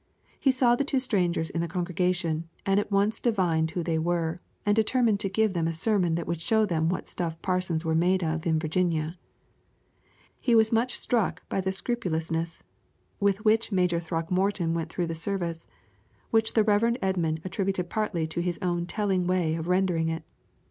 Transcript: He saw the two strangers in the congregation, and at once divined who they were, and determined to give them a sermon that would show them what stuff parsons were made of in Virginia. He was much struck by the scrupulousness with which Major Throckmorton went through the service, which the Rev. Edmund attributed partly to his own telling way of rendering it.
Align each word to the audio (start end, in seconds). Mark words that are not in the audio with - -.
He 0.39 0.49
saw 0.49 0.75
the 0.75 0.83
two 0.83 0.99
strangers 0.99 1.51
in 1.51 1.61
the 1.61 1.67
congregation, 1.67 2.49
and 2.65 2.79
at 2.79 2.89
once 2.89 3.19
divined 3.19 3.69
who 3.69 3.83
they 3.83 3.99
were, 3.99 4.39
and 4.65 4.75
determined 4.75 5.19
to 5.19 5.29
give 5.29 5.53
them 5.53 5.67
a 5.67 5.73
sermon 5.73 6.15
that 6.15 6.25
would 6.25 6.41
show 6.41 6.65
them 6.65 6.89
what 6.89 7.07
stuff 7.07 7.39
parsons 7.43 7.85
were 7.85 7.93
made 7.93 8.23
of 8.23 8.47
in 8.47 8.57
Virginia. 8.57 9.19
He 10.39 10.55
was 10.55 10.71
much 10.71 10.97
struck 10.97 11.47
by 11.49 11.61
the 11.61 11.71
scrupulousness 11.71 12.63
with 13.19 13.45
which 13.45 13.71
Major 13.71 13.99
Throckmorton 13.99 14.73
went 14.73 14.89
through 14.89 15.05
the 15.05 15.13
service, 15.13 15.67
which 16.31 16.53
the 16.53 16.63
Rev. 16.63 16.97
Edmund 17.03 17.39
attributed 17.45 17.87
partly 17.91 18.25
to 18.25 18.41
his 18.41 18.57
own 18.59 18.87
telling 18.87 19.27
way 19.27 19.53
of 19.53 19.67
rendering 19.67 20.09
it. 20.09 20.23